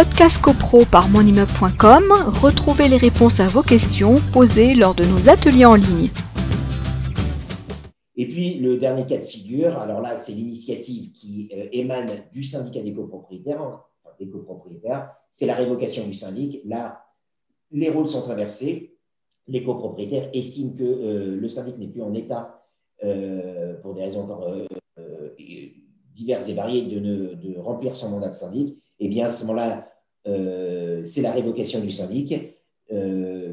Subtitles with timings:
[0.00, 2.04] Podcast CoPro par monimmeuble.com,
[2.40, 6.08] retrouvez les réponses à vos questions posées lors de nos ateliers en ligne.
[8.16, 12.42] Et puis, le dernier cas de figure, alors là, c'est l'initiative qui euh, émane du
[12.42, 16.62] syndicat des copropriétaires, enfin, des copropriétaires, c'est la révocation du syndic.
[16.64, 17.04] Là,
[17.70, 18.96] les rôles sont inversés.
[19.48, 22.64] Les copropriétaires estiment que euh, le syndic n'est plus en état,
[23.04, 24.26] euh, pour des raisons
[26.14, 28.78] diverses et variées, de, de, remplir son mandat de syndic.
[29.00, 29.88] Eh bien, à ce moment-là,
[31.04, 32.34] c'est la révocation du syndic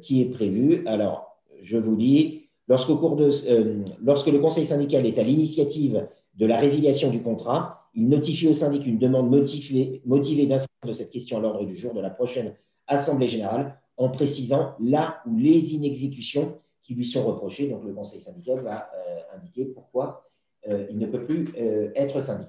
[0.00, 0.86] qui est prévue.
[0.86, 7.10] Alors, je vous de, euh, lorsque le conseil syndical est à l'initiative de la résiliation
[7.10, 11.64] du contrat, il notifie au syndic une demande motivée, motivée de cette question à l'ordre
[11.64, 12.54] du jour de la prochaine
[12.86, 17.68] Assemblée générale en précisant là où les inexécutions qui lui sont reprochées.
[17.68, 20.28] Donc le conseil syndical va euh, indiquer pourquoi
[20.68, 21.52] euh, il ne peut plus
[21.94, 22.48] être syndic.